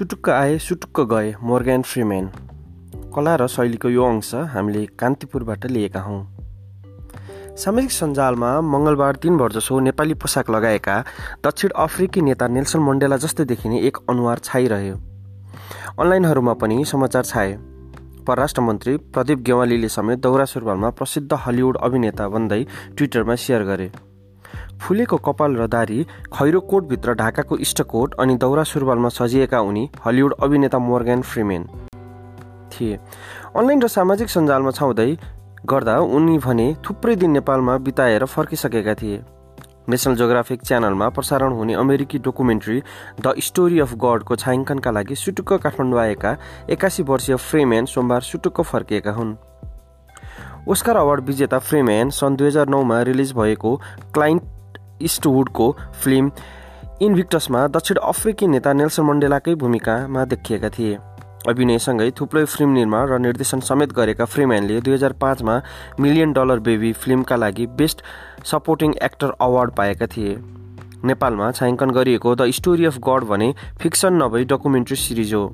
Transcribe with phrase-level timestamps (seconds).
[0.00, 2.26] सुटुक्क आए सुटुक्क गए मोर्ग्यान फ्रिमेन।
[3.14, 6.20] कला र शैलीको यो अंश हामीले कान्तिपुरबाट लिएका हौँ।
[7.56, 10.96] सामाजिक सञ्जालमा मङ्गलबार दिनभर जसो नेपाली पोसाक लगाएका
[11.44, 14.96] दक्षिण अफ्रिकी नेता नेल्सन मण्डेला जस्तै देखिने एक अनुहार छाइरह्यो।
[16.00, 17.56] अनलाइनहरूमा पनि समाचार छाए।
[18.24, 22.64] परराष्ट्र मन्त्री प्रदीप गेवालीले समेत दौरा सुरुवालमा प्रसिद्ध हलिउड अभिनेता भन्दै
[22.96, 23.92] ट्विटरमा सेयर गरे।
[24.80, 30.78] फुलेको कपाल र दारी खैरो कोटभित्र ढाकाको इष्टकोट अनि दौरा सुरुवालमा सजिएका उनी हलिउड अभिनेता
[30.80, 31.66] मोर्गन फ्रिमेन
[32.72, 32.98] थिए।
[33.56, 35.10] अनलाइन र सामाजिक सञ्जालमा छाउँदै
[35.66, 39.20] गर्दा उनी भने थुप्रै दिन नेपालमा बिताएर फर्किसकेका थिए।
[39.88, 42.82] नेसनल जोग्राफिक च्यानलमा प्रसारण हुने अमेरिकी डकुमेन्ट्री
[43.20, 46.36] द स्टोरी अफ गडको छायाङ्कनका लागि सुटुक्क काठमाडौँ आएका
[46.70, 49.34] एक्कासी वर्षीय फ्रेमेन सोमबार सुटुक्क फर्किएका हुन्।
[50.68, 53.76] ओस्कार अवार्ड विजेता फ्रेमेन सन् दुई हजार नौमा रिलिज भएको
[54.14, 54.42] क्लाइन्ट
[55.00, 55.70] इस्टवुडको
[56.02, 56.30] फिल्म
[57.02, 60.98] इनभिक्टसमा दक्षिण अफ्रिकी नेता नेल्सन मण्डेलाकै भूमिकामा देखिएका थिए।
[61.48, 65.60] अभिनयसँगै थुप्रै फिल्म निर्माण र निर्देशन समेत गरेका फ्रिम्यानले दुई हजार पाँचमा
[66.00, 68.02] मिलियन डलर बेबी फिल्मका लागि बेस्ट
[68.44, 70.36] सपोर्टिङ एक्टर अवार्ड पाएका थिए।
[71.04, 75.44] नेपालमा छायाङ्कन गरिएको द स्टोरी अफ गड भने फिक्सन नभई डकुमेन्ट्री सिरिज हो।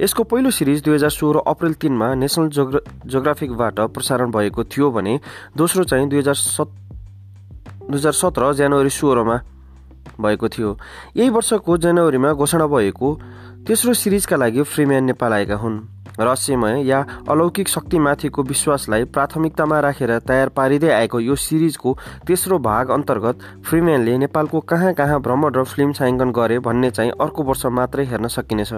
[0.00, 5.18] यसको पहिलो सिरिज दुई हजार सोह्र अप्रेल तिनमा नेसनल जोग्रा जोग्राफिकबाट प्रसारण भएको थियो भने
[5.56, 6.76] दोस्रो चाहिँ दुई हजार सत्
[7.88, 9.36] दुई हजार सत्र जनवरी सोह्रमा
[10.20, 10.76] भएको थियो।
[11.16, 13.14] यही वर्षको जनवरीमा घोषणा भएको
[13.66, 15.80] तेस्रो सिरिजका लागि फ्रिम्यान नेपाल आएका हुन्।
[16.20, 16.98] रहस्यमय या
[17.30, 24.60] अलौकिक शक्तिमाथिको विश्वासलाई प्राथमिकतामा राखेर तयार पारिँदै आएको यो सिरिजको तेस्रो भाग अन्तर्गत फ्रिम्यानले नेपालको
[24.60, 28.72] कहाँ कहाँ भ्रमण र फिल्म छायाङ्कन गरे भन्ने चाहिँ अर्को वर्ष मात्रै हेर्न सकिनेछ।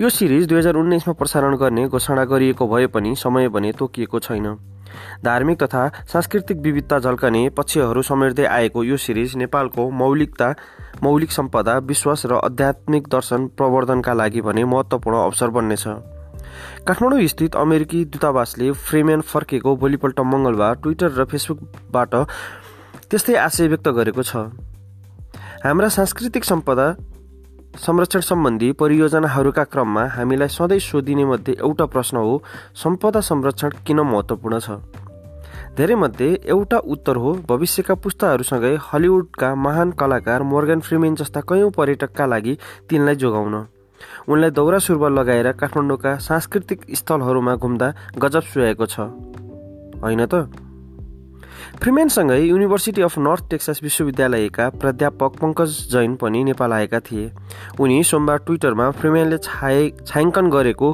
[0.00, 4.75] यो सिरिज दुई हजार उन्नाइसमा प्रसारण गर्ने घोषणा गरिएको भए पनि समय भने तोकिएको छैन।
[5.24, 10.52] धार्मिक तथा सांस्कृतिक विविधता झल्कने पक्षहरू समेट्दै आएको यो सिरिज नेपालको मौलिकता
[11.02, 15.84] मौलिक सम्पदा विश्वास र आध्यात्मिक दर्शन प्रवर्धनका लागि भने महत्त्वपूर्ण अवसर बन्नेछ।
[16.86, 22.14] काठमाडौँ स्थित अमेरिकी दूतावासले फ्रेमेन फर्केको भोलिपल्ट मङ्गलबार ट्विटर र फेसबुकबाट
[23.10, 24.36] त्यस्तै आशय व्यक्त गरेको छ।
[25.64, 26.86] हाम्रा सांस्कृतिक सम्पदा
[27.76, 32.42] संरक्षण सम्बन्धी परियोजनाहरूका क्रममा हामीलाई सधैँ सोधिने मध्ये एउटा प्रश्न हो
[32.74, 34.70] सम्पदा संरक्षण किन महत्त्वपूर्ण छ?
[35.76, 42.26] धेरै मध्ये एउटा उत्तर हो भविष्यका पुस्ताहरूसँगै हलिउडका महान कलाकार मोर्गन फ्रिमेन जस्ता कयौँ पर्यटकका
[42.26, 42.58] लागि
[42.90, 43.54] तिनलाई जोगाउन।
[44.28, 49.00] उनलाई दौरा सुरुवाल लगाएर काठमाडौँका सांस्कृतिक स्थलहरूमा घुम्दा गजब सुहाएको छ।
[50.00, 50.65] होइन त?
[51.82, 57.30] फ्रिमेनसँगै युनिभर्सिटी अफ नर्थ टेक्सास विश्वविद्यालयका प्राध्यापक पङ्कज जैन पनि नेपाल आएका थिए।
[57.80, 60.88] उनी सोमबार ट्विटरमा फ्रिमेनले छाए छायाङ्कन गरेको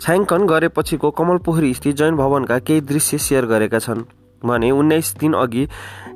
[0.00, 4.02] छायाङ्कन गरेपछिको कमल पोखरी स्थित जैन भवनका केही दृश्य सेयर गरेका छन्।
[4.42, 5.66] भने उन्नाइस दिन अघि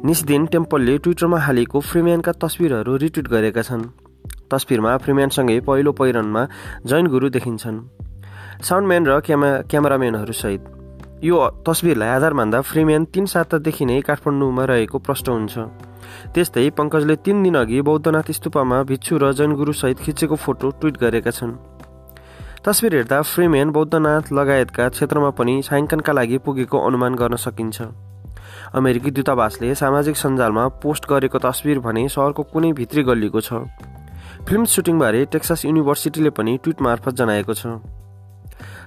[0.04, 3.82] निस्दिन टेम्पलले ट्विटरमा हालेको फ्रिम्यानका तस्विरहरू रिट्विट गरेका छन्।
[4.50, 6.42] तस्विरमा फ्रिम्यानसँगै पहिलो पहिरनमा
[6.86, 7.80] जैन गुरु देखिन्छन्।
[8.62, 10.81] साउन्डम्यान र क्यामे क्यामेराम्यानहरूसहित
[11.22, 15.54] यो तस्विरलाई आधार मान्दा फ्रिम्यान तिन सातादेखि नै काठमाडौँमा रहेको प्रष्ट हुन्छ।
[16.34, 21.54] त्यस्तै पङ्कजले तिन दिन अघि बौद्धनाथ स्तुपामा भिक्षु र जनगुरुसहित खिचेको फोटो ट्विट गरेका छन्।
[22.66, 27.78] तस्विर हेर्दा फ्रिम्यान बौद्धनाथ लगायतका क्षेत्रमा पनि छायाङ्कनका लागि पुगेको अनुमान गर्न सकिन्छ।
[28.74, 33.62] अमेरिकी दूतावासले सामाजिक सञ्जालमा पोस्ट गरेको तस्विर भने सहरको कुनै भित्री गल्लीको छ।
[34.42, 37.78] फिल्म सुटिङबारे टेक्सास युनिभर्सिटीले पनि ट्विट मार्फत जनाएको छ।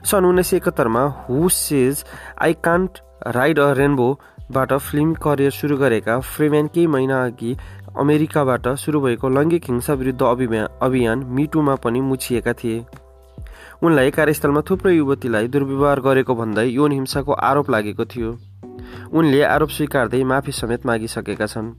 [0.05, 2.03] सन् उन्नाइस सय एकहत्तरमा who says
[2.41, 7.55] I can't ride a रेनबोबाट film career सुरु गरेका फ्रेम्यान केही महिना अघि
[7.97, 12.85] अमेरिकाबाट सुरु भएको लैङ्गिक हिंसा विरुद्ध अभियान अभियान मिटुमा पनि मुछिएका थिए।
[13.83, 18.37] उनलाई कार्यस्थलमा थुप्रै युवतीलाई दुर्व्यवहार गरेको भन्दै यौन हिंसाको आरोप लागेको थियो।
[19.13, 21.73] उनले आरोप स्वीकार्दै माफी समेत मागिसकेका छन्।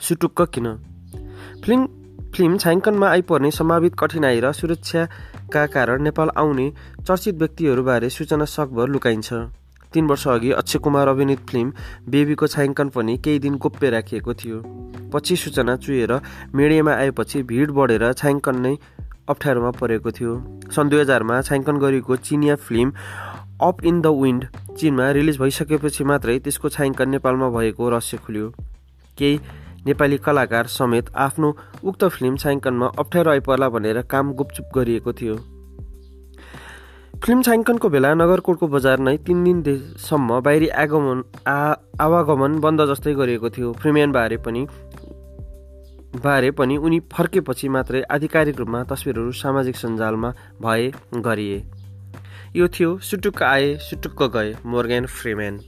[0.00, 0.74] सुटुक्क किन?
[1.64, 2.05] फिल्म
[2.36, 6.66] फिल्म छायाङ्कनमा आइपर्ने सम्भावित कठिनाई र सुरक्षाका कारण नेपाल आउने
[7.00, 9.32] चर्चित व्यक्तिहरूबारे सूचना सकभर लुकाइन्छ।
[9.94, 11.72] तीन वर्ष अघि अक्षय कुमार अभिनीत फिल्म
[12.12, 14.60] बेबीको छायाङ्कन पनि केही दिन गोप्य राखिएको थियो।
[15.12, 16.12] पछि सूचना चुहेर
[16.54, 18.76] मिडियामा आएपछि भिड बढेर छायाङ्कन नै
[19.32, 20.32] अप्ठ्यारोमा परेको थियो।
[20.76, 22.92] सन् दुई हजारमा छायाङ्कन गरिएको चिनिया film
[23.64, 24.42] up in the wind
[24.76, 28.52] चिनमा release भइसकेपछि मात्रै त्यसको छायाङ्कन नेपालमा भएको रहस्य खुल्यो।
[29.18, 29.40] केही
[29.86, 31.48] नेपाली कलाकार समेत आफ्नो
[31.84, 35.36] उक्त फिल्म छायाङ्कनमा अप्ठ्यारो आइपर्ला भनेर काम गुपचुप गरिएको थियो।
[37.24, 41.58] फिल्म छायाङ्कनको बेला नगरकोटको बजार नै तिन दिनसम्म बाहिरी आगमन आ
[42.00, 44.66] आवागमन बन्द जस्तै गरिएको थियो। फ्रिम्यान बारे पनि
[46.24, 50.30] बारे पनि उनी फर्केपछि मात्रै आधिकारिक रूपमा तस्विरहरू सामाजिक सञ्जालमा
[50.62, 50.84] भए
[51.24, 51.58] गरिए।
[52.56, 55.58] यो थियो सुटुक्क आए सुटुक्क गए मोर्गेन फ्रिम्यान